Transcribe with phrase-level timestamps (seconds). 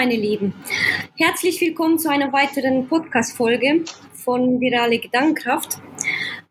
[0.00, 0.54] meine Lieben.
[1.18, 3.84] Herzlich willkommen zu einer weiteren Podcast-Folge
[4.14, 5.76] von Virale Gedankenkraft.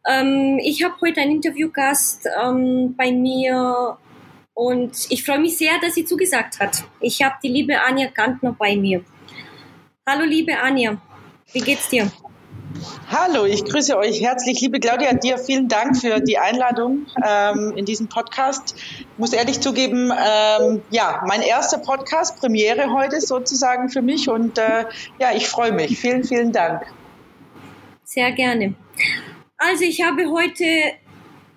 [0.07, 3.97] Ähm, ich habe heute einen Interviewgast ähm, bei mir
[4.53, 6.83] und ich freue mich sehr, dass sie zugesagt hat.
[6.99, 9.03] Ich habe die liebe Anja Gantner bei mir.
[10.07, 11.01] Hallo, liebe Anja.
[11.51, 12.11] Wie geht's dir?
[13.11, 14.61] Hallo, ich grüße euch herzlich.
[14.61, 18.75] Liebe Claudia, dir vielen Dank für die Einladung ähm, in diesem Podcast.
[18.99, 24.57] Ich muss ehrlich zugeben, ähm, ja, mein erster Podcast, Premiere heute sozusagen für mich und
[24.57, 24.85] äh,
[25.19, 25.97] ja, ich freue mich.
[25.99, 26.83] Vielen, vielen Dank.
[28.03, 28.75] Sehr gerne.
[29.57, 30.65] Also ich habe heute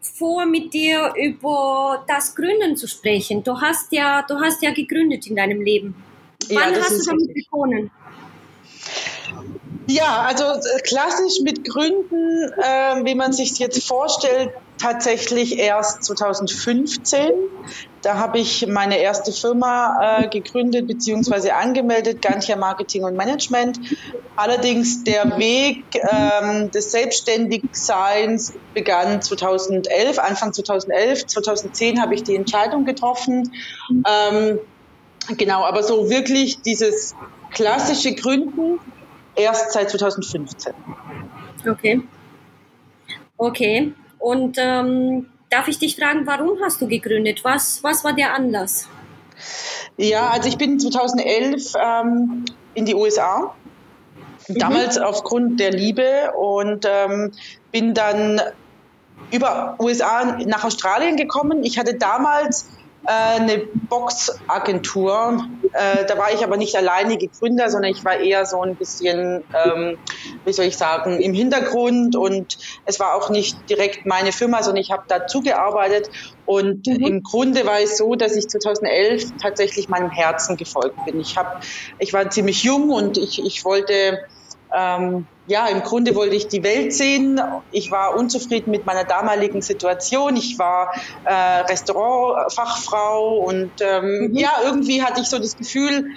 [0.01, 3.45] vor, mit dir über das Gründen zu sprechen.
[3.45, 5.95] Du hast ja, du hast ja gegründet in deinem Leben.
[6.49, 7.91] Wann ja, hast du damit begonnen?
[9.89, 17.31] Ja, also äh, klassisch mit Gründen, äh, wie man sich jetzt vorstellt, tatsächlich erst 2015.
[18.03, 21.51] Da habe ich meine erste Firma äh, gegründet bzw.
[21.51, 23.79] angemeldet, Gantia Marketing und Management.
[24.35, 31.27] Allerdings der Weg ähm, des Selbstständigseins begann 2011, Anfang 2011.
[31.27, 33.53] 2010 habe ich die Entscheidung getroffen.
[34.09, 34.59] Ähm,
[35.37, 37.15] genau, aber so wirklich dieses
[37.53, 38.79] klassische Gründen
[39.37, 40.73] erst seit 2015.
[41.69, 42.03] Okay.
[43.37, 43.93] Okay.
[44.19, 47.45] Und ähm, darf ich dich fragen, warum hast du gegründet?
[47.45, 48.89] Was, was war der Anlass?
[49.97, 52.45] Ja, also ich bin 2011 ähm,
[52.75, 53.55] in die USA.
[54.49, 54.59] Mhm.
[54.59, 57.33] Damals aufgrund der Liebe und ähm,
[57.71, 58.41] bin dann
[59.31, 61.65] über USA nach Australien gekommen.
[61.65, 62.69] Ich hatte damals
[63.05, 63.59] eine
[63.89, 65.45] Boxagentur.
[65.73, 69.43] Äh, da war ich aber nicht alleinige Gründer, sondern ich war eher so ein bisschen,
[69.65, 69.99] ähm,
[70.45, 74.83] wie soll ich sagen, im Hintergrund und es war auch nicht direkt meine Firma, sondern
[74.83, 76.11] ich habe dazu gearbeitet
[76.47, 77.07] und mhm.
[77.07, 81.21] im Grunde war es so, dass ich 2011 tatsächlich meinem Herzen gefolgt bin.
[81.21, 81.63] Ich, hab,
[81.99, 84.19] ich war ziemlich jung und ich, ich wollte
[84.75, 87.41] ähm, ja, im Grunde wollte ich die Welt sehen.
[87.73, 90.37] Ich war unzufrieden mit meiner damaligen Situation.
[90.37, 90.93] Ich war
[91.25, 94.37] äh, Restaurantfachfrau und ähm, mhm.
[94.37, 96.11] ja, irgendwie hatte ich so das Gefühl,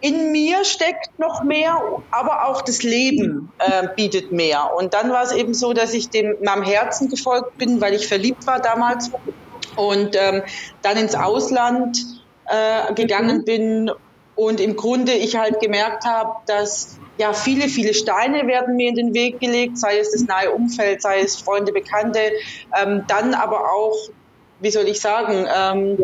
[0.00, 4.74] in mir steckt noch mehr, aber auch das Leben äh, bietet mehr.
[4.76, 8.08] Und dann war es eben so, dass ich dem meinem Herzen gefolgt bin, weil ich
[8.08, 9.12] verliebt war damals
[9.76, 10.42] und ähm,
[10.82, 11.98] dann ins Ausland
[12.46, 13.44] äh, gegangen mhm.
[13.44, 13.90] bin
[14.34, 18.94] und im Grunde ich halt gemerkt habe, dass ja, viele, viele Steine werden mir in
[18.94, 22.20] den Weg gelegt, sei es das nahe Umfeld, sei es Freunde, Bekannte,
[22.80, 23.96] ähm, dann aber auch,
[24.60, 25.98] wie soll ich sagen, ähm,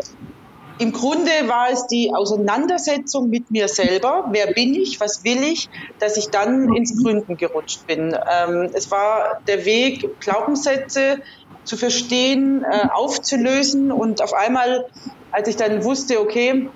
[0.79, 4.29] im Grunde war es die Auseinandersetzung mit mir selber.
[4.31, 5.01] Wer bin ich?
[5.01, 5.69] Was will ich?
[5.99, 8.15] Dass ich dann ins Gründen gerutscht bin.
[8.31, 11.21] Ähm, es war der Weg, Glaubenssätze
[11.65, 14.85] zu verstehen, äh, aufzulösen und auf einmal,
[15.33, 16.69] als ich dann wusste, okay,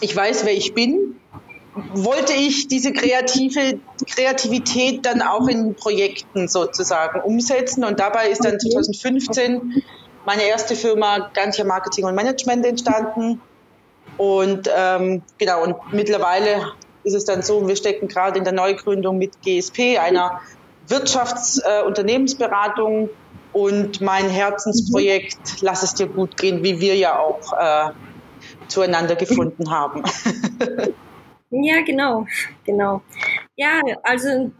[0.00, 1.19] ich weiß, wer ich bin,
[1.74, 7.84] wollte ich diese kreative Kreativität dann auch in Projekten sozusagen umsetzen.
[7.84, 9.82] Und dabei ist dann 2015
[10.26, 13.40] meine erste Firma Gantia Marketing und Management entstanden.
[14.16, 16.72] Und ähm, genau, und mittlerweile
[17.04, 20.40] ist es dann so, wir stecken gerade in der Neugründung mit GSP, einer
[20.88, 23.06] Wirtschaftsunternehmensberatung.
[23.06, 23.10] Äh,
[23.52, 27.90] und mein Herzensprojekt, lass es dir gut gehen, wie wir ja auch äh,
[28.68, 30.04] zueinander gefunden haben.
[31.50, 32.26] Ja, genau,
[32.64, 33.02] genau.
[33.56, 34.52] Ja, also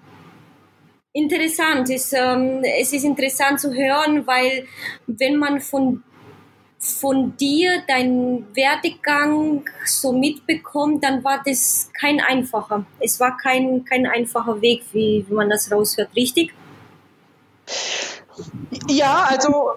[1.13, 4.67] interessant ist, ähm, es ist interessant zu hören, weil
[5.07, 6.03] wenn man von
[6.79, 12.87] von dir deinen Werdegang so mitbekommt, dann war das kein einfacher.
[13.01, 16.53] Es war kein, kein einfacher Weg, wie, wie man das raushört, richtig?
[18.89, 19.73] Ja, also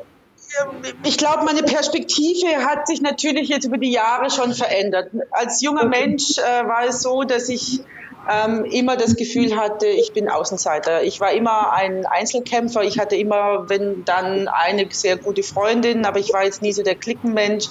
[1.03, 5.09] ich glaube, meine Perspektive hat sich natürlich jetzt über die Jahre schon verändert.
[5.31, 7.81] Als junger Mensch äh, war es so, dass ich
[8.29, 11.03] ähm, immer das Gefühl hatte, ich bin Außenseiter.
[11.03, 12.83] Ich war immer ein Einzelkämpfer.
[12.83, 16.83] Ich hatte immer, wenn dann eine sehr gute Freundin, aber ich war jetzt nie so
[16.83, 17.67] der Klickenmensch.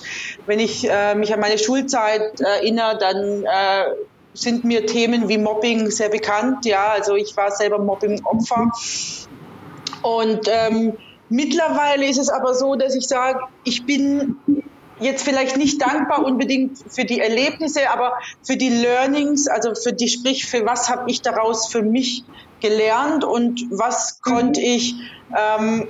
[0.46, 3.94] Wenn ich äh, mich an meine Schulzeit erinnere, dann äh,
[4.34, 6.66] sind mir Themen wie Mobbing sehr bekannt.
[6.66, 8.70] Ja, also ich war selber Mobbing-Opfer.
[10.02, 10.96] Und ähm,
[11.32, 14.36] Mittlerweile ist es aber so, dass ich sage, ich bin
[15.00, 18.12] jetzt vielleicht nicht dankbar unbedingt für die Erlebnisse, aber
[18.42, 22.24] für die Learnings, also für die, sprich, für was habe ich daraus für mich
[22.60, 24.94] gelernt und was konnte ich
[25.34, 25.88] ähm,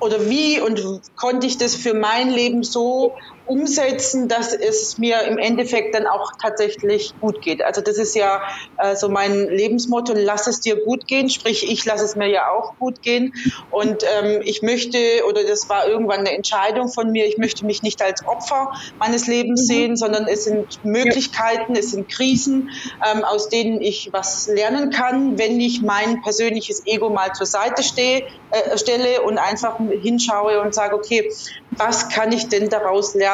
[0.00, 0.82] oder wie und
[1.16, 3.14] konnte ich das für mein Leben so
[3.46, 7.62] umsetzen, dass es mir im Endeffekt dann auch tatsächlich gut geht.
[7.62, 8.42] Also das ist ja
[8.78, 12.48] äh, so mein Lebensmotto, lass es dir gut gehen, sprich ich lasse es mir ja
[12.50, 13.34] auch gut gehen
[13.70, 14.98] und ähm, ich möchte,
[15.28, 19.26] oder das war irgendwann eine Entscheidung von mir, ich möchte mich nicht als Opfer meines
[19.26, 19.66] Lebens mhm.
[19.66, 22.70] sehen, sondern es sind Möglichkeiten, es sind Krisen,
[23.12, 27.82] ähm, aus denen ich was lernen kann, wenn ich mein persönliches Ego mal zur Seite
[27.82, 31.30] stehe, äh, stelle und einfach hinschaue und sage, okay,
[31.76, 33.33] was kann ich denn daraus lernen?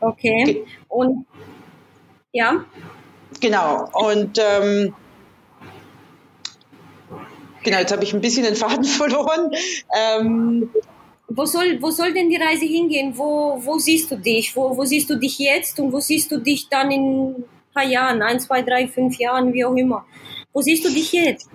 [0.00, 0.64] Okay.
[0.88, 1.26] Und
[2.32, 2.64] ja.
[3.40, 3.88] Genau.
[3.92, 4.94] Und ähm,
[7.62, 9.50] genau, jetzt habe ich ein bisschen den Faden verloren.
[9.96, 10.70] Ähm,
[11.28, 13.16] wo soll, wo soll denn die Reise hingehen?
[13.16, 14.54] Wo, wo siehst du dich?
[14.56, 17.84] Wo, wo siehst du dich jetzt und wo siehst du dich dann in ein paar
[17.84, 20.04] Jahren, ein, zwei, drei, fünf Jahren, wie auch immer?
[20.52, 21.48] Wo siehst du dich jetzt?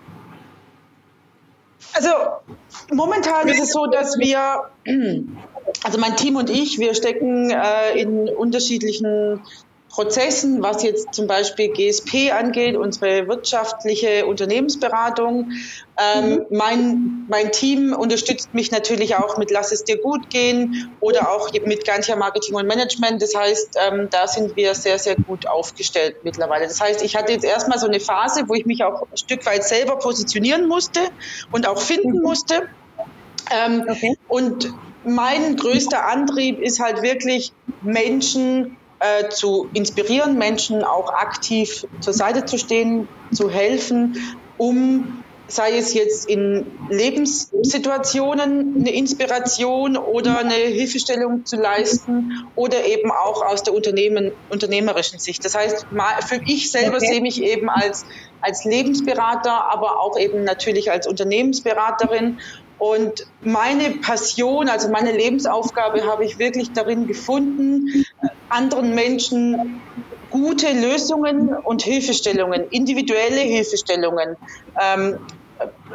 [1.93, 2.09] Also
[2.91, 4.69] momentan ist es so, dass wir,
[5.83, 9.41] also mein Team und ich, wir stecken äh, in unterschiedlichen
[9.89, 15.51] Prozessen, was jetzt zum Beispiel GSP angeht, unsere wirtschaftliche Unternehmensberatung.
[15.97, 16.45] Ähm, mhm.
[16.51, 21.51] mein, mein Team unterstützt mich natürlich auch mit Lass es dir gut gehen oder auch
[21.65, 23.23] mit Gantia Marketing und Management.
[23.23, 26.67] Das heißt, ähm, da sind wir sehr, sehr gut aufgestellt mittlerweile.
[26.67, 29.47] Das heißt, ich hatte jetzt erstmal so eine Phase, wo ich mich auch ein Stück
[29.47, 30.99] weit selber positionieren musste
[31.51, 32.21] und auch finden mhm.
[32.21, 32.69] musste.
[33.49, 34.15] Ähm, okay.
[34.27, 34.71] Und
[35.07, 42.45] mein größter Antrieb ist halt wirklich Menschen äh, zu inspirieren, Menschen auch aktiv zur Seite
[42.45, 44.15] zu stehen, zu helfen,
[44.57, 53.11] um sei es jetzt in Lebenssituationen eine Inspiration oder eine Hilfestellung zu leisten oder eben
[53.11, 55.45] auch aus der Unternehmen, unternehmerischen Sicht.
[55.45, 55.87] Das heißt,
[56.27, 57.07] für ich selber okay.
[57.07, 58.03] sehe mich eben als,
[58.41, 62.39] als Lebensberater, aber auch eben natürlich als Unternehmensberaterin
[62.77, 68.05] und meine Passion, also meine Lebensaufgabe habe ich wirklich darin gefunden,
[68.49, 69.83] anderen Menschen
[70.29, 74.35] gute Lösungen und Hilfestellungen, individuelle Hilfestellungen
[74.81, 75.17] ähm,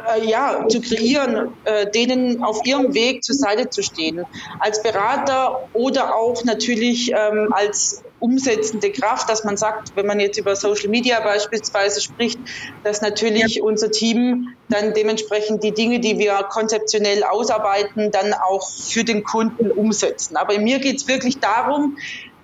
[0.09, 4.23] äh, ja, zu kreieren, äh, denen auf ihrem Weg zur Seite zu stehen.
[4.59, 10.37] Als Berater oder auch natürlich ähm, als umsetzende Kraft, dass man sagt, wenn man jetzt
[10.37, 12.39] über Social Media beispielsweise spricht,
[12.81, 13.63] dass natürlich ja.
[13.63, 19.71] unser Team dann dementsprechend die Dinge, die wir konzeptionell ausarbeiten, dann auch für den Kunden
[19.71, 20.37] umsetzen.
[20.37, 21.97] Aber mir geht es wirklich darum,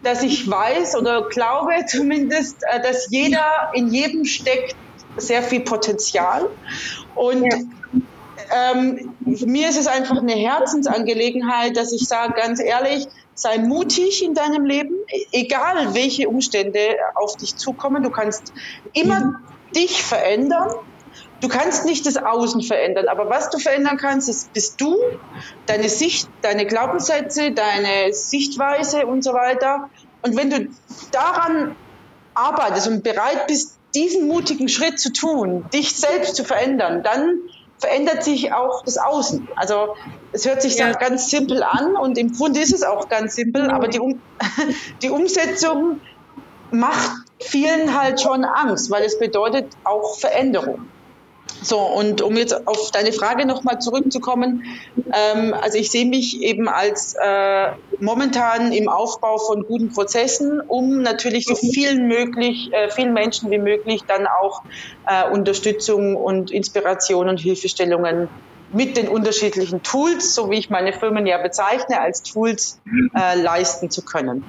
[0.03, 4.75] dass ich weiß oder glaube zumindest, äh, dass jeder in jedem steckt
[5.15, 6.49] sehr viel Potenzial
[7.15, 8.73] und ja.
[8.73, 13.07] ähm, mir ist es einfach eine Herzensangelegenheit, dass ich sage, ganz ehrlich,
[13.39, 14.93] sei mutig in deinem Leben,
[15.31, 18.03] egal welche Umstände auf dich zukommen.
[18.03, 18.51] Du kannst
[18.91, 19.35] immer mhm.
[19.73, 20.75] dich verändern.
[21.39, 24.97] Du kannst nicht das Außen verändern, aber was du verändern kannst, ist, bist du,
[25.67, 29.89] deine Sicht, deine Glaubenssätze, deine Sichtweise und so weiter.
[30.21, 30.67] Und wenn du
[31.11, 31.77] daran
[32.33, 37.39] arbeitest und bereit bist, diesen mutigen Schritt zu tun, dich selbst zu verändern, dann
[37.79, 39.47] verändert sich auch das Außen.
[39.55, 39.93] Also
[40.31, 40.91] es hört sich ja.
[40.91, 44.21] ganz simpel an und im Grunde ist es auch ganz simpel, aber die, um
[45.01, 46.01] die Umsetzung
[46.71, 47.11] macht
[47.41, 50.91] vielen halt schon Angst, weil es bedeutet auch Veränderung.
[51.61, 54.63] So, und um jetzt auf deine Frage nochmal zurückzukommen,
[55.13, 61.01] ähm, also ich sehe mich eben als äh, momentan im Aufbau von guten Prozessen, um
[61.01, 64.63] natürlich so vielen möglich, äh, vielen Menschen wie möglich dann auch
[65.05, 68.29] äh, Unterstützung und Inspiration und Hilfestellungen
[68.71, 72.79] mit den unterschiedlichen Tools, so wie ich meine Firmen ja bezeichne, als Tools
[73.15, 74.45] äh, leisten zu können.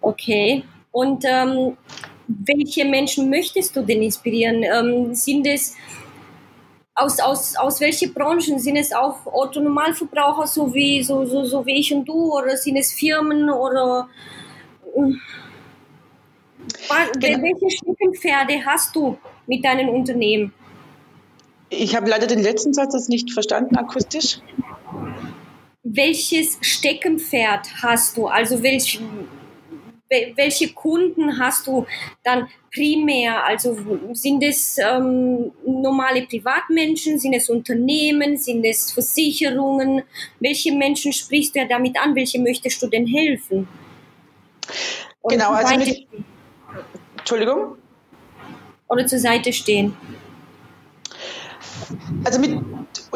[0.00, 0.64] Okay.
[0.92, 1.76] Und ähm,
[2.28, 4.62] welche Menschen möchtest du denn inspirieren?
[4.62, 5.74] Ähm, sind es
[6.94, 8.58] aus, aus, aus welchen Branchen?
[8.58, 12.34] Sind es auch Autonomalverbraucher, so wie, so, so, so wie ich und du?
[12.36, 13.50] Oder sind es Firmen?
[13.50, 14.08] Oder
[14.94, 15.12] äh,
[17.18, 17.42] genau.
[17.42, 19.16] welche Steckenpferde hast du
[19.46, 20.52] mit deinem Unternehmen?
[21.70, 24.40] Ich habe leider den letzten Satz jetzt nicht verstanden, akustisch.
[25.82, 28.26] Welches Steckenpferd hast du?
[28.26, 29.00] Also welch,
[30.08, 31.86] welche Kunden hast du
[32.24, 33.44] dann primär?
[33.44, 33.76] Also
[34.12, 40.02] sind es ähm, normale Privatmenschen, sind es Unternehmen, sind es Versicherungen?
[40.40, 42.14] Welche Menschen sprichst du ja damit an?
[42.14, 43.68] Welche möchtest du denn helfen?
[45.22, 46.06] Oder genau, also mit,
[47.18, 47.76] Entschuldigung?
[48.88, 49.94] Oder zur Seite stehen.
[52.24, 52.58] Also mit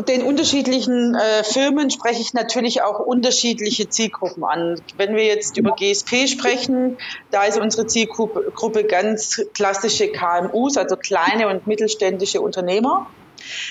[0.00, 4.80] den unterschiedlichen äh, Firmen spreche ich natürlich auch unterschiedliche Zielgruppen an.
[4.96, 6.96] Wenn wir jetzt über GSP sprechen,
[7.30, 13.06] da ist unsere Zielgruppe ganz klassische KMUs, also kleine und mittelständische Unternehmer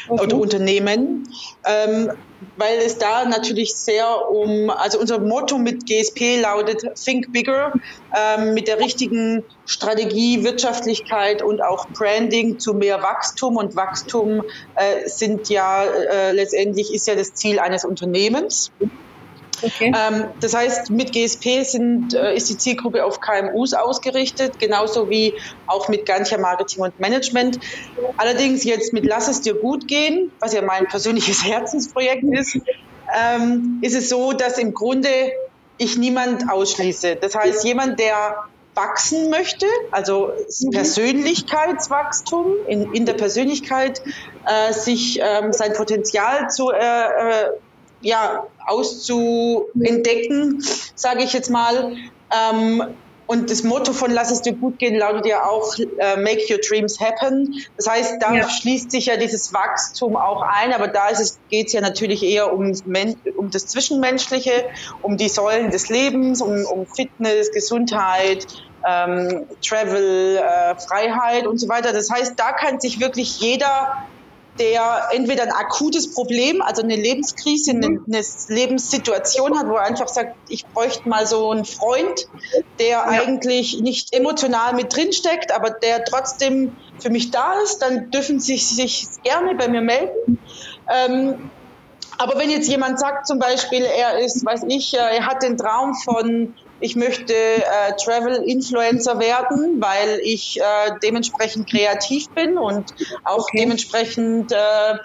[0.08, 0.24] okay.
[0.24, 1.28] oder Unternehmen.
[1.66, 2.12] Ähm,
[2.56, 7.74] weil es da natürlich sehr um, also unser Motto mit GSP lautet Think Bigger,
[8.16, 13.58] ähm, mit der richtigen Strategie, Wirtschaftlichkeit und auch Branding zu mehr Wachstum.
[13.58, 14.42] Und Wachstum
[14.76, 18.72] äh, sind ja äh, letztendlich ist ja das Ziel eines Unternehmens.
[19.62, 19.92] Okay.
[19.96, 25.38] Ähm, das heißt, mit GSP sind, äh, ist die Zielgruppe auf KMUs ausgerichtet, genauso wie
[25.68, 27.60] auch mit Gantia Marketing und Management.
[28.18, 32.58] Allerdings jetzt mit Lass es dir gut gehen, was ja mein persönliches Herzensprojekt ist,
[33.16, 35.10] ähm, ist es so, dass im Grunde
[35.78, 37.18] ich niemand ausschließe.
[37.18, 38.36] Das heißt, jemand, der
[38.76, 40.72] wachsen möchte, also mhm.
[40.72, 44.00] Persönlichkeitswachstum in, in der Persönlichkeit,
[44.46, 47.50] äh, sich ähm, sein Potenzial zu äh, äh,
[48.02, 50.64] ja, auszuentdecken,
[50.96, 51.96] sage ich jetzt mal.
[52.32, 52.84] Ähm,
[53.32, 56.60] und das Motto von Lass es dir gut gehen lautet ja auch äh, Make your
[56.60, 57.64] dreams happen.
[57.78, 58.50] Das heißt, da ja.
[58.50, 61.08] schließt sich ja dieses Wachstum auch ein, aber da
[61.48, 62.74] geht es ja natürlich eher um,
[63.38, 64.66] um das Zwischenmenschliche,
[65.02, 68.48] um die Säulen des Lebens, um, um Fitness, Gesundheit,
[68.86, 71.94] ähm, Travel, äh, Freiheit und so weiter.
[71.94, 74.08] Das heißt, da kann sich wirklich jeder
[74.62, 78.06] der entweder ein akutes Problem, also eine Lebenskrise, eine, mhm.
[78.08, 82.28] eine Lebenssituation hat, wo er einfach sagt, ich bräuchte mal so einen Freund,
[82.78, 83.04] der ja.
[83.06, 88.40] eigentlich nicht emotional mit drin steckt, aber der trotzdem für mich da ist, dann dürfen
[88.40, 90.38] sie sich gerne bei mir melden.
[90.88, 91.50] Ähm,
[92.20, 95.96] aber wenn jetzt jemand sagt zum Beispiel, er ist, weiß ich, er hat den Traum
[95.96, 100.64] von ich möchte äh, Travel-Influencer werden, weil ich äh,
[101.02, 103.60] dementsprechend kreativ bin und auch okay.
[103.60, 104.96] dementsprechend äh,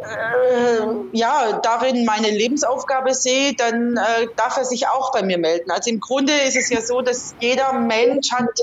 [0.00, 5.70] äh, ja, darin meine Lebensaufgabe sehe, dann äh, darf er sich auch bei mir melden.
[5.70, 8.60] Also im Grunde ist es ja so, dass jeder Mensch hat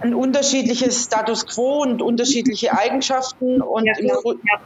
[0.00, 4.60] ein unterschiedliches Status quo und unterschiedliche Eigenschaften und ja, ja.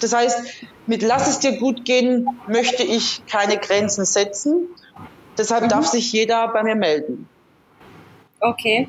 [0.00, 0.38] das heißt,
[0.86, 4.68] mit Lass es dir gut gehen möchte ich keine Grenzen setzen.
[5.36, 5.68] Deshalb mhm.
[5.68, 7.28] darf sich jeder bei mir melden.
[8.40, 8.88] Okay.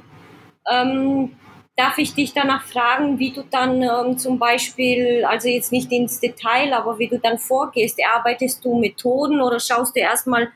[0.69, 1.35] Ähm,
[1.75, 6.19] darf ich dich danach fragen, wie du dann ähm, zum Beispiel, also jetzt nicht ins
[6.19, 7.99] Detail, aber wie du dann vorgehst?
[7.99, 10.49] Erarbeitest du Methoden oder schaust du erstmal,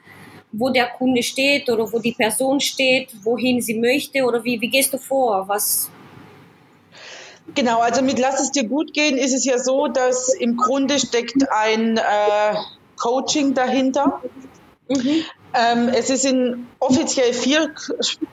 [0.52, 4.70] wo der Kunde steht oder wo die Person steht, wohin sie möchte oder wie, wie
[4.70, 5.48] gehst du vor?
[5.48, 5.92] Was,
[7.56, 11.00] Genau, also mit Lass es dir gut gehen ist es ja so, dass im Grunde
[11.00, 12.02] steckt ein äh,
[12.98, 14.22] Coaching dahinter.
[14.88, 15.24] Mhm.
[15.54, 17.74] Ähm, es ist in offiziell vier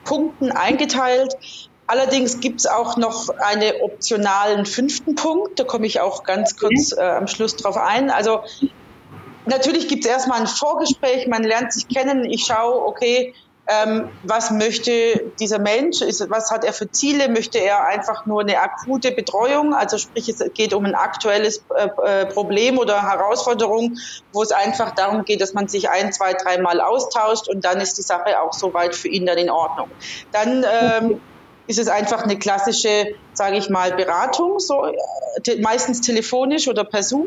[0.05, 1.33] Punkten eingeteilt.
[1.87, 5.59] Allerdings gibt es auch noch einen optionalen fünften Punkt.
[5.59, 8.11] Da komme ich auch ganz kurz äh, am Schluss drauf ein.
[8.11, 8.41] Also
[9.45, 12.25] natürlich gibt es erstmal ein Vorgespräch, man lernt sich kennen.
[12.25, 13.33] Ich schaue, okay,
[13.69, 18.41] ähm, was möchte dieser Mensch, ist, was hat er für Ziele, möchte er einfach nur
[18.41, 23.97] eine akute Betreuung, also sprich es geht um ein aktuelles äh, äh, Problem oder Herausforderung,
[24.33, 27.99] wo es einfach darum geht, dass man sich ein, zwei, dreimal austauscht und dann ist
[27.99, 29.91] die Sache auch soweit für ihn dann in Ordnung.
[30.31, 31.21] Dann ähm,
[31.67, 37.03] ist es einfach eine klassische, sage ich mal, Beratung, so äh, meistens telefonisch oder per
[37.03, 37.27] Zoom.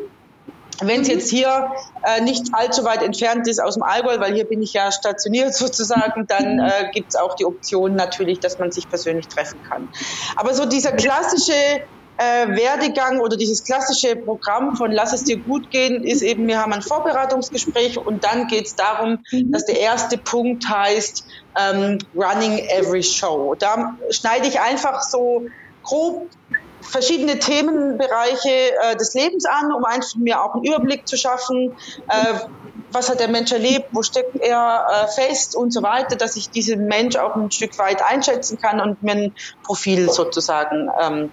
[0.81, 1.13] Wenn es mhm.
[1.13, 1.71] jetzt hier
[2.03, 5.53] äh, nicht allzu weit entfernt ist aus dem Allgäu, weil hier bin ich ja stationiert
[5.55, 9.89] sozusagen, dann äh, gibt es auch die Option natürlich, dass man sich persönlich treffen kann.
[10.35, 11.53] Aber so dieser klassische
[12.19, 16.59] äh, Werdegang oder dieses klassische Programm von Lass es dir gut gehen ist eben, wir
[16.61, 19.51] haben ein Vorbereitungsgespräch und dann geht es darum, mhm.
[19.51, 21.23] dass der erste Punkt heißt
[21.57, 23.55] ähm, Running Every Show.
[23.57, 25.45] Da schneide ich einfach so
[25.81, 26.27] grob
[26.81, 31.75] verschiedene Themenbereiche äh, des Lebens an, um einfach mir auch einen Überblick zu schaffen.
[32.07, 32.39] Äh,
[32.91, 36.49] was hat der Mensch erlebt, wo steckt er äh, fest und so weiter, dass ich
[36.49, 41.31] diesen Mensch auch ein Stück weit einschätzen kann und mir ein Profil sozusagen ähm,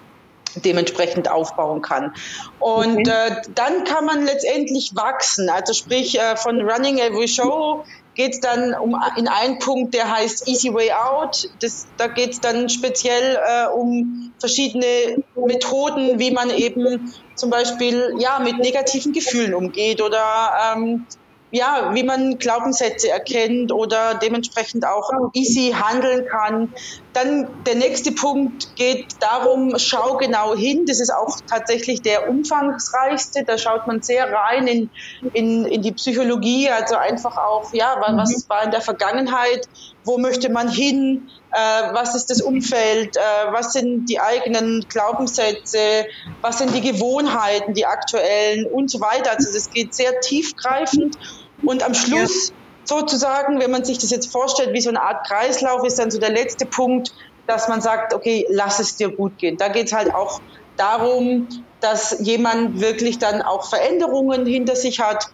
[0.55, 2.13] dementsprechend aufbauen kann.
[2.59, 3.29] Und okay.
[3.29, 5.49] äh, dann kann man letztendlich wachsen.
[5.49, 7.83] Also sprich äh, von Running Every Show
[8.17, 11.49] geht es dann um in einen Punkt, der heißt Easy Way Out.
[11.61, 18.15] Das, da geht es dann speziell äh, um verschiedene Methoden, wie man eben zum Beispiel
[18.19, 21.05] ja mit negativen Gefühlen umgeht oder ähm,
[21.51, 26.73] ja, wie man Glaubenssätze erkennt oder dementsprechend auch easy handeln kann.
[27.17, 30.85] Dann der nächste Punkt geht darum, schau genau hin.
[30.85, 33.43] Das ist auch tatsächlich der umfangreichste.
[33.43, 34.91] Da schaut man sehr rein in,
[35.33, 38.49] in, in die Psychologie, also einfach auch, ja, was mhm.
[38.49, 39.67] war in der Vergangenheit,
[40.03, 41.57] wo möchte man hin, äh,
[41.91, 43.19] was ist das Umfeld, äh,
[43.49, 46.05] was sind die eigenen Glaubenssätze,
[46.41, 49.31] was sind die Gewohnheiten, die aktuellen und so weiter.
[49.31, 51.17] Also das geht sehr tiefgreifend
[51.63, 52.55] und am Schluss ja.
[52.87, 56.19] Sozusagen, wenn man sich das jetzt vorstellt, wie so eine Art Kreislauf, ist dann so
[56.19, 57.13] der letzte Punkt,
[57.45, 59.57] dass man sagt, okay, lass es dir gut gehen.
[59.57, 60.41] Da geht es halt auch
[60.75, 61.47] darum,
[61.79, 65.27] dass jemand wirklich dann auch Veränderungen hinter sich hat,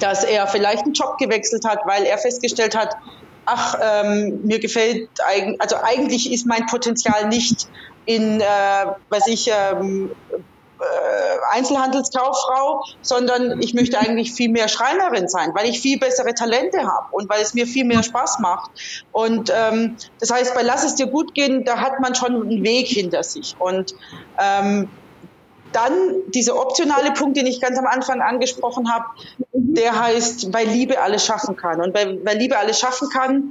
[0.00, 2.94] dass er vielleicht einen Job gewechselt hat, weil er festgestellt hat,
[3.46, 5.08] ach, ähm, mir gefällt,
[5.58, 7.68] also eigentlich ist mein Potenzial nicht
[8.06, 8.44] in, äh,
[9.08, 10.23] was ich, ähm, äh,
[11.50, 17.06] Einzelhandelskauffrau, sondern ich möchte eigentlich viel mehr Schreinerin sein, weil ich viel bessere Talente habe
[17.12, 18.70] und weil es mir viel mehr Spaß macht.
[19.12, 22.64] Und ähm, das heißt, bei Lass es dir gut gehen, da hat man schon einen
[22.64, 23.54] Weg hinter sich.
[23.58, 23.92] Und
[24.40, 24.88] ähm,
[25.74, 25.92] dann
[26.28, 29.04] dieser optionale Punkt, den ich ganz am Anfang angesprochen habe,
[29.52, 31.80] der heißt, weil Liebe alles schaffen kann.
[31.80, 33.50] Und weil, weil Liebe alles schaffen kann,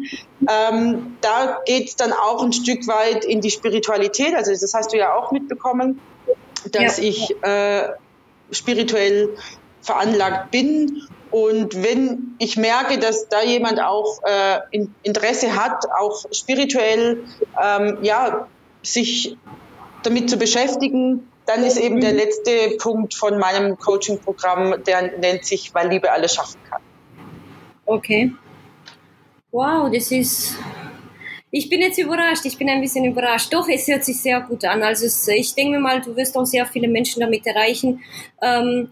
[0.50, 4.36] ähm, da geht es dann auch ein Stück weit in die Spiritualität.
[4.36, 6.00] Also das hast du ja auch mitbekommen,
[6.72, 7.04] dass ja.
[7.04, 7.90] ich äh,
[8.52, 9.36] spirituell
[9.82, 11.04] veranlagt bin.
[11.32, 14.60] Und wenn ich merke, dass da jemand auch äh,
[15.02, 17.24] Interesse hat, auch spirituell
[17.62, 18.48] ähm, ja,
[18.84, 19.38] sich
[20.04, 25.74] damit zu beschäftigen, dann ist eben der letzte Punkt von meinem Coaching-Programm, der nennt sich,
[25.74, 26.82] weil Liebe alles schaffen kann.
[27.86, 28.32] Okay.
[29.52, 30.56] Wow, das ist.
[31.56, 33.54] Ich bin jetzt überrascht, ich bin ein bisschen überrascht.
[33.54, 34.82] Doch, es hört sich sehr gut an.
[34.82, 38.02] Also es, ich denke mir mal, du wirst auch sehr viele Menschen damit erreichen.
[38.42, 38.90] Ähm,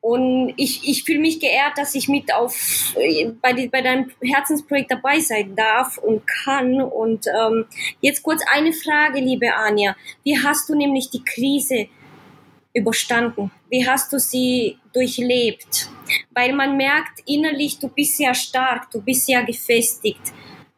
[0.00, 2.94] und ich, ich fühle mich geehrt, dass ich mit auf
[3.42, 6.80] bei, die, bei deinem Herzensprojekt dabei sein darf und kann.
[6.80, 7.64] Und ähm,
[8.00, 9.96] jetzt kurz eine Frage, liebe Anja.
[10.22, 11.88] Wie hast du nämlich die Krise
[12.72, 13.50] überstanden?
[13.68, 15.90] Wie hast du sie durchlebt?
[16.34, 20.32] Weil man merkt innerlich, du bist ja stark, du bist ja gefestigt.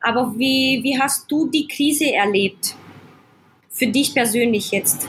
[0.06, 2.76] Aber wie, wie hast du die Krise erlebt?
[3.70, 5.08] Für dich persönlich jetzt?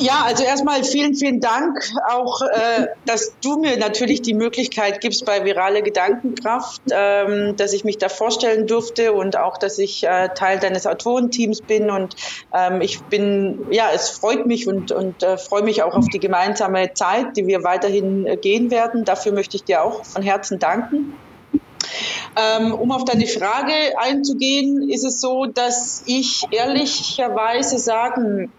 [0.00, 1.78] Ja, also erstmal vielen, vielen Dank
[2.08, 7.84] auch, äh, dass du mir natürlich die Möglichkeit gibst bei Virale Gedankenkraft, ähm, dass ich
[7.84, 12.16] mich da vorstellen durfte und auch, dass ich äh, Teil deines Autorenteams bin und
[12.54, 16.20] ähm, ich bin, ja, es freut mich und, und äh, freue mich auch auf die
[16.20, 19.04] gemeinsame Zeit, die wir weiterhin äh, gehen werden.
[19.04, 21.12] Dafür möchte ich dir auch von Herzen danken.
[22.36, 28.52] Ähm, um auf deine Frage einzugehen, ist es so, dass ich ehrlicherweise sagen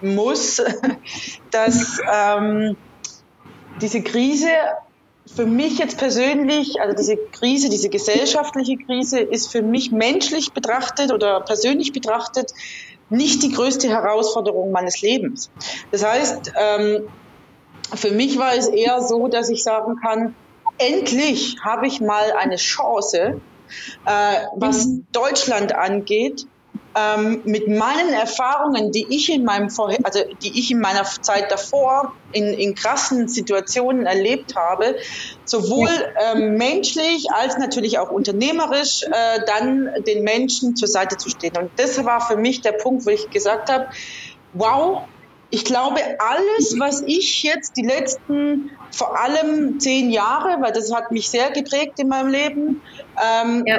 [0.00, 0.62] muss,
[1.50, 2.76] dass ähm,
[3.80, 4.48] diese Krise
[5.34, 11.12] für mich jetzt persönlich, also diese Krise, diese gesellschaftliche Krise ist für mich menschlich betrachtet
[11.12, 12.52] oder persönlich betrachtet
[13.08, 15.50] nicht die größte Herausforderung meines Lebens.
[15.90, 17.08] Das heißt, ähm,
[17.94, 20.36] für mich war es eher so, dass ich sagen kann,
[20.78, 23.40] endlich habe ich mal eine Chance,
[24.06, 25.06] äh, was mhm.
[25.12, 26.46] Deutschland angeht,
[26.96, 31.52] ähm, mit meinen Erfahrungen, die ich in meinem Vorher also die ich in meiner Zeit
[31.52, 34.96] davor in, in krassen Situationen erlebt habe,
[35.44, 41.56] sowohl ähm, menschlich als natürlich auch unternehmerisch, äh, dann den Menschen zur Seite zu stehen.
[41.58, 43.88] Und das war für mich der Punkt, wo ich gesagt habe,
[44.54, 45.02] wow,
[45.50, 51.12] ich glaube, alles, was ich jetzt die letzten vor allem zehn Jahre, weil das hat
[51.12, 52.82] mich sehr geprägt in meinem Leben,
[53.22, 53.78] ähm, ja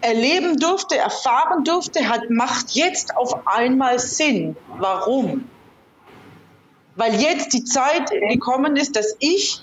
[0.00, 4.56] erleben durfte, erfahren durfte, hat, macht jetzt auf einmal Sinn.
[4.78, 5.50] Warum?
[6.96, 9.62] Weil jetzt die Zeit gekommen ist, dass ich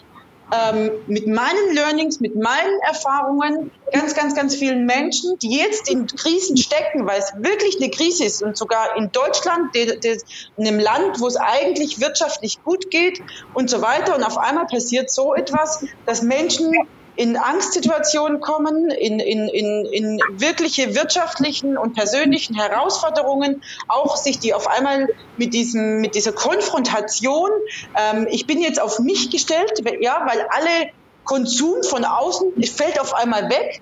[0.53, 6.07] ähm, mit meinen Learnings, mit meinen Erfahrungen ganz, ganz, ganz vielen Menschen, die jetzt in
[6.07, 10.17] Krisen stecken, weil es wirklich eine Krise ist und sogar in Deutschland, de, de,
[10.55, 13.19] in einem Land, wo es eigentlich wirtschaftlich gut geht
[13.51, 14.15] und so weiter.
[14.15, 16.71] Und auf einmal passiert so etwas, dass Menschen
[17.17, 24.53] in Angstsituationen kommen, in, in, in, in wirkliche wirtschaftlichen und persönlichen Herausforderungen, auch sich die
[24.53, 27.49] auf einmal mit, diesem, mit dieser Konfrontation,
[27.97, 30.91] ähm, ich bin jetzt auf mich gestellt, ja, weil alle
[31.23, 33.81] Konsum von außen fällt auf einmal weg.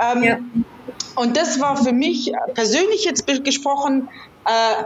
[0.00, 0.38] Ähm, ja.
[1.14, 4.08] Und das war für mich persönlich jetzt gesprochen
[4.44, 4.84] äh,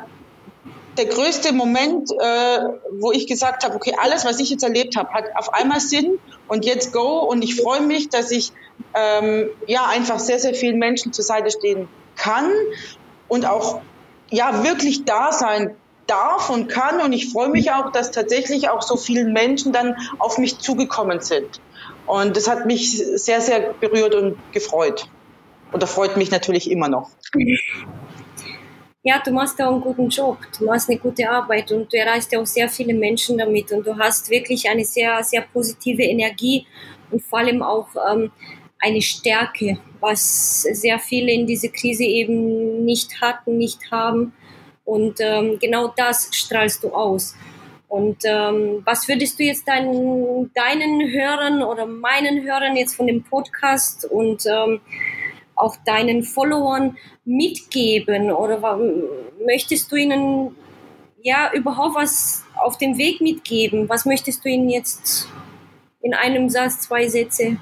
[0.99, 2.59] der größte Moment, äh,
[2.93, 6.19] wo ich gesagt habe, okay, alles, was ich jetzt erlebt habe, hat auf einmal Sinn
[6.49, 7.21] und jetzt go.
[7.21, 8.53] Und ich freue mich, dass ich
[8.95, 12.51] ähm, ja einfach sehr, sehr vielen Menschen zur Seite stehen kann
[13.29, 13.83] und auch
[14.31, 17.01] ja wirklich da sein darf und kann.
[17.01, 21.21] Und ich freue mich auch, dass tatsächlich auch so viele Menschen dann auf mich zugekommen
[21.21, 21.61] sind.
[22.07, 25.07] Und das hat mich sehr, sehr berührt und gefreut.
[25.73, 27.11] Und das freut mich natürlich immer noch
[29.07, 32.33] ja, du machst da einen guten Job, du machst eine gute Arbeit und du erreichst
[32.33, 36.67] ja auch sehr viele Menschen damit und du hast wirklich eine sehr, sehr positive Energie
[37.13, 38.33] und vor allem auch ähm,
[38.81, 44.33] eine Stärke, was sehr viele in dieser Krise eben nicht hatten, nicht haben.
[44.85, 47.37] Und ähm, genau das strahlst du aus.
[47.87, 53.23] Und ähm, was würdest du jetzt deinen, deinen Hörern oder meinen Hörern jetzt von dem
[53.23, 54.81] Podcast und ähm,
[55.57, 58.79] auch deinen Followern mitgeben oder
[59.45, 60.55] möchtest du ihnen
[61.23, 63.89] ja überhaupt was auf dem Weg mitgeben?
[63.89, 65.29] Was möchtest du ihnen jetzt
[66.03, 67.57] in einem Satz, zwei Sätze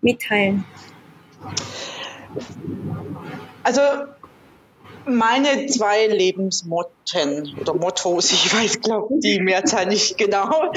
[0.00, 0.64] mitteilen?
[3.62, 3.80] Also
[5.04, 10.72] meine zwei Lebensmotten oder Mottos, ich weiß, glaube die Mehrzahl nicht genau,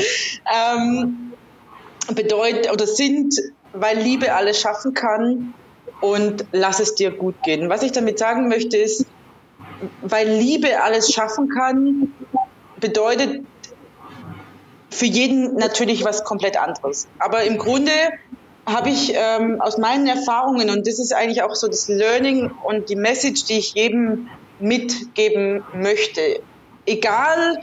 [0.54, 1.34] ähm,
[2.14, 3.36] bedeuten oder sind,
[3.74, 5.54] weil Liebe alles schaffen kann
[6.00, 7.70] und lass es dir gut gehen.
[7.70, 9.08] Was ich damit sagen möchte ist,
[10.02, 12.14] weil Liebe alles schaffen kann,
[12.80, 13.46] bedeutet
[14.92, 17.08] für jeden natürlich was komplett anderes.
[17.18, 17.92] Aber im Grunde
[18.68, 22.90] habe ich ähm, aus meinen Erfahrungen, und das ist eigentlich auch so das Learning und
[22.90, 26.22] die Message, die ich jedem mitgeben möchte,
[26.86, 27.58] egal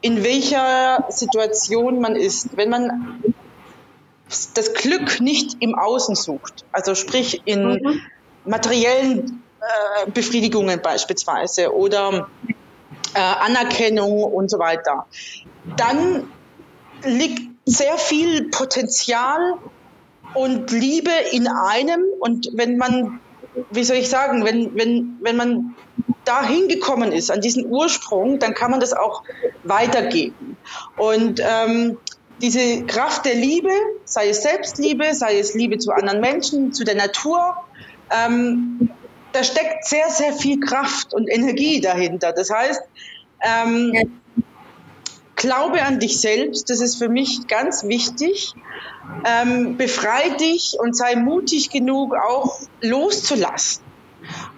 [0.00, 3.22] in welcher Situation man ist, wenn man
[4.54, 8.00] das Glück nicht im Außen sucht, also sprich in mhm.
[8.44, 12.28] materiellen äh, Befriedigungen beispielsweise oder
[13.14, 15.06] äh, Anerkennung und so weiter,
[15.76, 16.28] dann
[17.04, 19.58] liegt sehr viel Potenzial
[20.34, 22.04] und Liebe in einem.
[22.20, 23.20] Und wenn man,
[23.70, 25.74] wie soll ich sagen, wenn, wenn, wenn man
[26.24, 29.22] da hingekommen ist, an diesen Ursprung, dann kann man das auch
[29.64, 30.56] weitergeben.
[30.96, 31.98] Und ähm,
[32.42, 33.70] diese Kraft der Liebe,
[34.04, 37.56] sei es Selbstliebe, sei es Liebe zu anderen Menschen, zu der Natur,
[38.10, 38.90] ähm,
[39.32, 42.32] da steckt sehr, sehr viel Kraft und Energie dahinter.
[42.32, 42.82] Das heißt,
[43.40, 44.20] ähm,
[45.36, 48.54] glaube an dich selbst, das ist für mich ganz wichtig.
[49.24, 53.82] Ähm, befrei dich und sei mutig genug, auch loszulassen.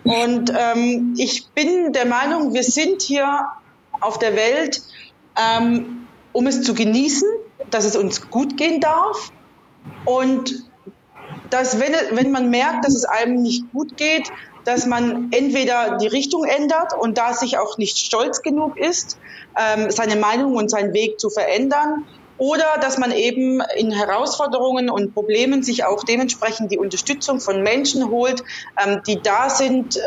[0.05, 3.49] Und ähm, ich bin der Meinung, wir sind hier
[4.01, 4.83] auf der Welt,
[5.37, 7.29] ähm, um es zu genießen,
[7.71, 9.33] dass es uns gut gehen darf
[10.05, 10.65] und
[11.49, 14.31] dass, wenn, wenn man merkt, dass es einem nicht gut geht,
[14.65, 19.19] dass man entweder die Richtung ändert und da sich auch nicht stolz genug ist,
[19.59, 22.05] ähm, seine Meinung und seinen Weg zu verändern,
[22.37, 28.11] oder dass man eben in Herausforderungen und Problemen sich auch dementsprechend die Unterstützung von Menschen
[28.11, 28.43] holt,
[28.85, 30.01] ähm, die da sind äh,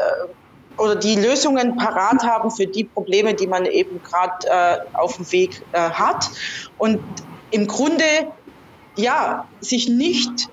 [0.77, 5.31] oder die Lösungen parat haben für die Probleme, die man eben gerade äh, auf dem
[5.31, 6.29] Weg äh, hat.
[6.77, 6.99] Und
[7.49, 8.03] im Grunde,
[8.95, 10.49] ja, sich nicht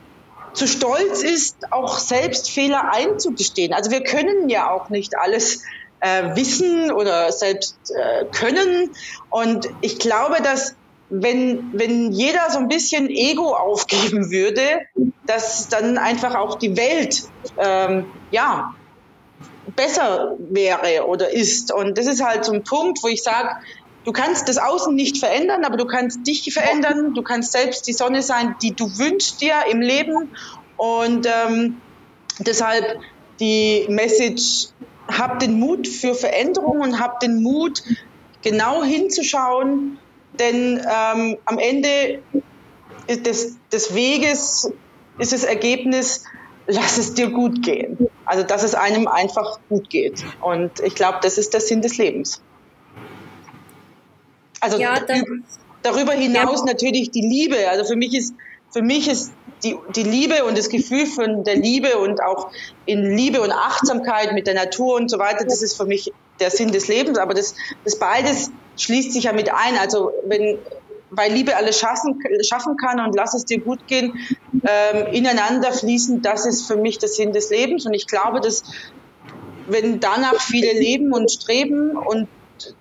[0.54, 3.72] zu stolz ist, auch selbst Fehler einzugestehen.
[3.72, 5.62] Also wir können ja auch nicht alles
[6.00, 8.90] äh, wissen oder selbst äh, können.
[9.30, 10.74] Und ich glaube, dass
[11.08, 14.80] wenn, wenn jeder so ein bisschen Ego aufgeben würde,
[15.26, 17.22] dass dann einfach auch die Welt
[17.58, 18.70] ähm, ja,
[19.77, 21.72] besser wäre oder ist.
[21.72, 23.48] Und das ist halt so ein Punkt, wo ich sage,
[24.05, 27.92] du kannst das Außen nicht verändern, aber du kannst dich verändern, du kannst selbst die
[27.92, 30.31] Sonne sein, die du wünschst dir im Leben.
[30.77, 31.81] Und ähm,
[32.38, 32.98] deshalb
[33.40, 34.68] die Message,
[35.09, 37.83] hab den Mut für Veränderung und hab den Mut,
[38.42, 39.98] genau hinzuschauen,
[40.38, 42.22] denn ähm, am Ende
[43.09, 44.70] des, des Weges
[45.18, 46.24] ist das Ergebnis,
[46.66, 48.09] lass es dir gut gehen.
[48.24, 50.24] Also, dass es einem einfach gut geht.
[50.40, 52.42] Und ich glaube, das ist der Sinn des Lebens.
[54.61, 54.98] Also ja,
[55.83, 56.66] darüber hinaus ja.
[56.66, 57.68] natürlich die Liebe.
[57.68, 58.35] Also für mich ist,
[58.72, 62.50] für mich ist die, die Liebe und das Gefühl von der Liebe und auch
[62.87, 66.50] in Liebe und Achtsamkeit mit der Natur und so weiter, das ist für mich der
[66.50, 67.18] Sinn des Lebens.
[67.18, 69.77] Aber das, das beides schließt sich ja mit ein.
[69.79, 70.59] Also wenn,
[71.16, 74.12] weil Liebe alles schaffen, schaffen kann und lass es dir gut gehen,
[74.53, 77.87] ähm, ineinander fließen, das ist für mich der Sinn des Lebens.
[77.87, 78.62] Und ich glaube, dass
[79.66, 82.29] wenn danach viele leben und streben und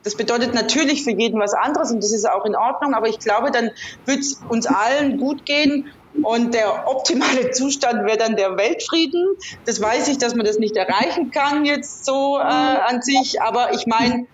[0.04, 3.19] das bedeutet natürlich für jeden was anderes und das ist auch in Ordnung, aber ich
[3.19, 3.72] glaube, dann
[4.06, 5.91] wird es uns allen gut gehen
[6.22, 9.36] und der optimale Zustand wäre dann der Weltfrieden.
[9.65, 13.74] Das weiß ich, dass man das nicht erreichen kann jetzt so äh, an sich, aber
[13.74, 14.28] ich meine,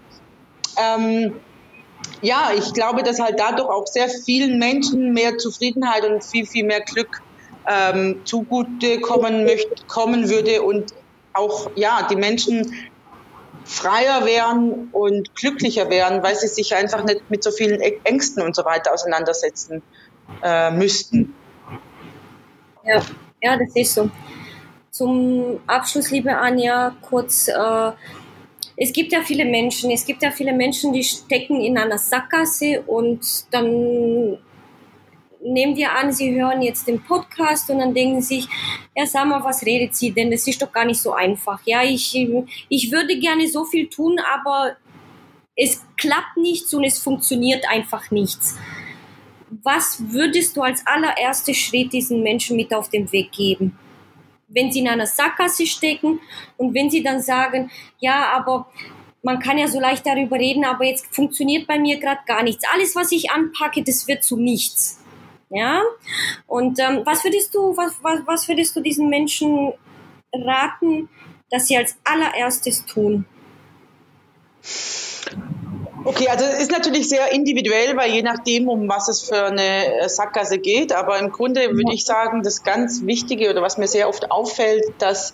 [0.78, 1.36] ähm,
[2.22, 6.66] ja, ich glaube, dass halt dadurch auch sehr vielen Menschen mehr Zufriedenheit und viel, viel
[6.66, 7.22] mehr Glück
[7.68, 10.94] ähm, zugute kommen, möchte, kommen würde und
[11.34, 12.90] auch ja, die Menschen
[13.64, 18.56] freier wären und glücklicher wären, weil sie sich einfach nicht mit so vielen Ängsten und
[18.56, 19.84] so weiter auseinandersetzen
[20.44, 21.36] äh, müssten.
[22.84, 23.02] Ja,
[23.42, 24.10] ja, das ist so.
[24.90, 27.92] Zum Abschluss, liebe Anja, kurz äh,
[28.82, 32.82] es gibt ja viele Menschen, es gibt ja viele Menschen, die stecken in einer Sackgasse
[32.88, 33.20] und
[33.52, 34.38] dann
[35.44, 38.48] nehmen wir an, sie hören jetzt den Podcast und dann denken sich,
[38.96, 40.32] ja, sag mal, was redet sie denn?
[40.32, 41.60] Das ist doch gar nicht so einfach.
[41.66, 42.16] Ja, ich,
[42.70, 44.78] ich würde gerne so viel tun, aber
[45.58, 48.58] es klappt nichts und es funktioniert einfach nichts.
[49.62, 53.78] Was würdest du als allererster Schritt diesen Menschen mit auf den Weg geben?
[54.50, 56.20] Wenn sie in einer Sackgasse stecken
[56.58, 58.68] und wenn sie dann sagen, ja, aber
[59.22, 62.64] man kann ja so leicht darüber reden, aber jetzt funktioniert bei mir gerade gar nichts.
[62.74, 65.04] Alles, was ich anpacke, das wird zu nichts.
[65.50, 65.82] Ja.
[66.48, 69.74] Und ähm, was würdest du, was, was, was würdest du diesen Menschen
[70.32, 71.10] raten,
[71.50, 73.26] dass sie als allererstes tun?
[76.06, 80.02] Okay, also es ist natürlich sehr individuell, weil je nachdem, um was es für eine
[80.02, 83.88] äh, Sackgasse geht, aber im Grunde würde ich sagen, das ganz Wichtige oder was mir
[83.88, 85.34] sehr oft auffällt, dass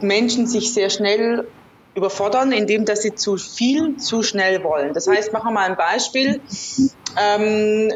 [0.00, 1.46] Menschen sich sehr schnell
[1.94, 4.92] überfordern, indem dass sie zu viel, zu schnell wollen.
[4.92, 6.40] Das heißt, machen wir mal ein Beispiel.
[7.18, 7.90] Ähm,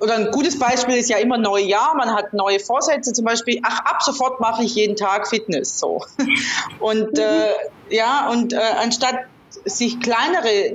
[0.00, 1.94] oder ein gutes Beispiel ist ja immer Neujahr.
[1.94, 6.04] Man hat neue Vorsätze, zum Beispiel, ach, ab sofort mache ich jeden Tag Fitness, so.
[6.80, 7.52] Und, äh,
[7.90, 9.16] ja, und äh, anstatt
[9.64, 10.74] sich kleinere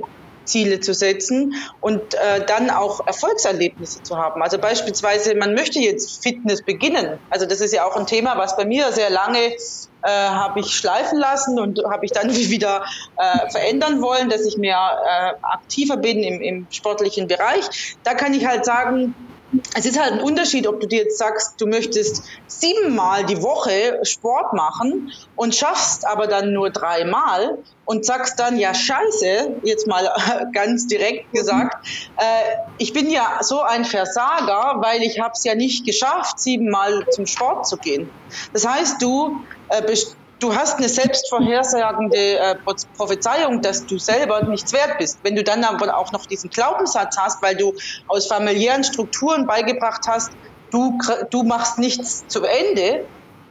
[0.50, 4.42] Ziele zu setzen und äh, dann auch Erfolgserlebnisse zu haben.
[4.42, 7.18] Also beispielsweise, man möchte jetzt Fitness beginnen.
[7.30, 9.54] Also das ist ja auch ein Thema, was bei mir sehr lange
[10.02, 12.84] äh, habe ich schleifen lassen und habe ich dann wieder
[13.16, 17.96] äh, verändern wollen, dass ich mehr äh, aktiver bin im, im sportlichen Bereich.
[18.02, 19.14] Da kann ich halt sagen,
[19.74, 23.98] es ist halt ein Unterschied, ob du dir jetzt sagst, du möchtest siebenmal die Woche
[24.04, 30.12] Sport machen und schaffst aber dann nur dreimal und sagst dann, ja scheiße, jetzt mal
[30.54, 31.74] ganz direkt gesagt,
[32.16, 32.24] äh,
[32.76, 37.26] ich bin ja so ein Versager, weil ich habe es ja nicht geschafft, siebenmal zum
[37.26, 38.14] Sport zu gehen.
[38.52, 39.82] Das heißt, du äh,
[40.40, 42.56] du hast eine selbstvorhersagende äh,
[42.96, 45.18] Prophezeiung, dass du selber nichts wert bist.
[45.22, 47.74] Wenn du dann aber auch noch diesen Glaubenssatz hast, weil du
[48.08, 50.32] aus familiären Strukturen beigebracht hast,
[50.70, 50.98] du,
[51.30, 53.06] du machst nichts zu Ende,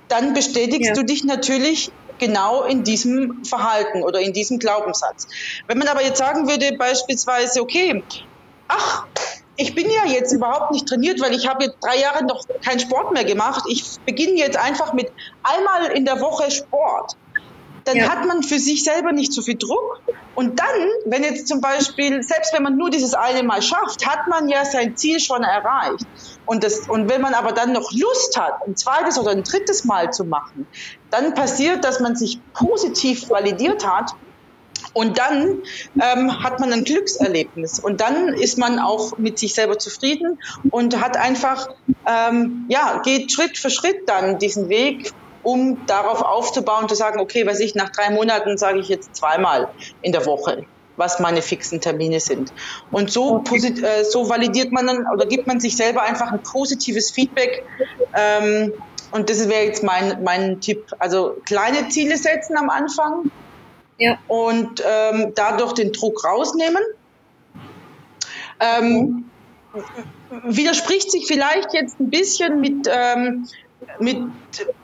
[0.08, 0.93] dann bestätigst ja.
[0.93, 5.28] du dich natürlich genau in diesem Verhalten oder in diesem Glaubenssatz.
[5.67, 8.04] Wenn man aber jetzt sagen würde, beispielsweise, okay,
[8.67, 9.06] ach,
[9.60, 12.80] ich bin ja jetzt überhaupt nicht trainiert, weil ich habe jetzt drei Jahre noch keinen
[12.80, 13.65] Sport mehr gemacht.
[13.67, 15.12] Ich beginne jetzt einfach mit
[15.43, 17.17] einmal in der Woche Sport.
[17.84, 18.10] Dann ja.
[18.10, 20.02] hat man für sich selber nicht so viel Druck.
[20.34, 24.28] Und dann, wenn jetzt zum Beispiel, selbst wenn man nur dieses eine Mal schafft, hat
[24.30, 26.06] man ja sein Ziel schon erreicht.
[26.45, 29.84] Und, das, und wenn man aber dann noch Lust hat, ein zweites oder ein drittes
[29.84, 30.67] Mal zu machen,
[31.10, 34.13] dann passiert, dass man sich positiv validiert hat
[34.93, 35.62] und dann
[36.02, 40.38] ähm, hat man ein Glückserlebnis und dann ist man auch mit sich selber zufrieden
[40.71, 41.67] und hat einfach,
[42.08, 47.45] ähm, ja, geht Schritt für Schritt dann diesen Weg, um darauf aufzubauen, zu sagen, okay,
[47.45, 49.69] was ich nach drei Monaten sage ich jetzt zweimal
[50.02, 50.65] in der Woche
[50.99, 52.52] was meine fixen Termine sind.
[52.91, 57.12] Und so, äh, so validiert man dann oder gibt man sich selber einfach ein positives
[57.12, 57.63] Feedback.
[58.15, 58.73] Ähm,
[59.12, 60.86] und das wäre jetzt mein, mein Tipp.
[60.99, 63.32] Also kleine Ziele setzen am Anfang,
[64.00, 64.18] ja.
[64.28, 66.82] und ähm, dadurch den Druck rausnehmen.
[68.60, 69.26] Ähm,
[70.44, 73.48] widerspricht sich vielleicht jetzt ein bisschen mit, ähm,
[74.00, 74.18] mit,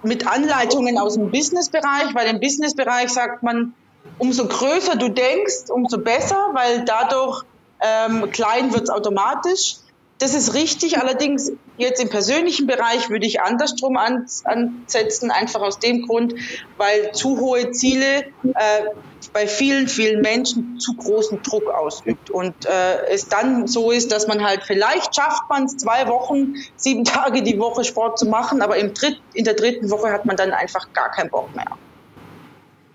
[0.04, 3.74] mit Anleitungen aus dem Businessbereich, weil im Businessbereich sagt man,
[4.18, 7.44] umso größer du denkst, umso besser, weil dadurch
[7.82, 9.78] ähm, klein wird es automatisch.
[10.18, 16.04] Das ist richtig, allerdings jetzt im persönlichen Bereich würde ich andersrum ansetzen, einfach aus dem
[16.08, 16.36] Grund,
[16.78, 18.24] weil zu hohe Ziele
[18.54, 18.86] äh,
[19.34, 24.28] bei vielen, vielen Menschen zu großen Druck ausübt und äh, es dann so ist, dass
[24.28, 28.62] man halt vielleicht schafft man es zwei Wochen, sieben Tage die Woche Sport zu machen,
[28.62, 31.68] aber im Dritt, in der dritten Woche hat man dann einfach gar keinen Bock mehr.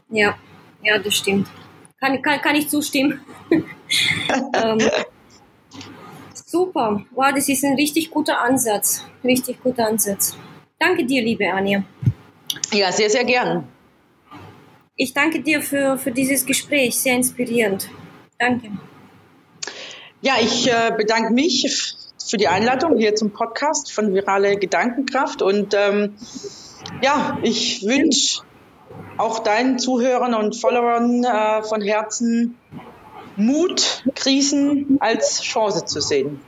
[0.09, 0.35] Ja,
[0.83, 1.49] ja, das stimmt.
[2.01, 3.21] Kann, kann, kann ich zustimmen.
[3.51, 4.81] ähm,
[6.51, 7.05] Super.
[7.13, 9.05] Wow, das ist ein richtig guter Ansatz.
[9.23, 10.37] Richtig guter Ansatz.
[10.81, 11.85] Danke dir, liebe Anja.
[12.73, 13.69] Ja, sehr, sehr gern.
[14.97, 17.01] Ich danke dir für, für dieses Gespräch.
[17.01, 17.89] Sehr inspirierend.
[18.37, 18.73] Danke.
[20.23, 21.95] Ja, ich äh, bedanke mich
[22.29, 25.43] für die Einladung hier zum Podcast von Virale Gedankenkraft.
[25.43, 26.17] Und ähm,
[27.01, 28.43] ja, ich wünsche
[29.19, 32.59] auch deinen Zuhörern und Followern äh, von Herzen
[33.37, 36.41] Mut, Krisen als Chance zu sehen.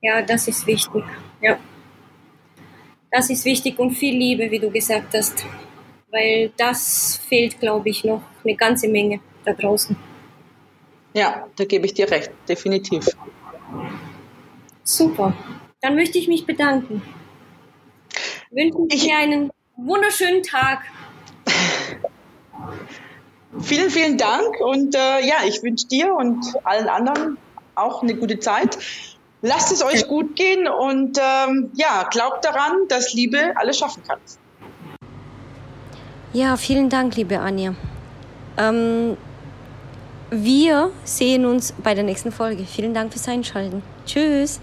[0.00, 1.04] Ja, das ist wichtig.
[1.40, 1.58] Ja.
[3.10, 5.44] Das ist wichtig und viel Liebe, wie du gesagt hast.
[6.10, 9.96] Weil das fehlt, glaube ich, noch eine ganze Menge da draußen.
[11.14, 13.06] Ja, da gebe ich dir recht, definitiv.
[14.84, 15.34] Super.
[15.80, 17.02] Dann möchte ich mich bedanken.
[18.50, 20.82] Wünsche ich dir einen wunderschönen Tag.
[23.62, 27.38] Vielen, vielen Dank und äh, ja, ich wünsche dir und allen anderen
[27.74, 28.78] auch eine gute Zeit.
[29.42, 34.18] Lasst es euch gut gehen und ähm, ja, glaubt daran, dass Liebe alles schaffen kann.
[36.32, 37.74] Ja, vielen Dank, liebe Anja.
[38.58, 39.16] Ähm,
[40.30, 42.64] wir sehen uns bei der nächsten Folge.
[42.64, 43.82] Vielen Dank fürs Einschalten.
[44.04, 44.60] Tschüss.